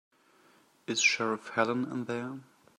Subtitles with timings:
[0.87, 2.39] Is Sheriff Helen in there?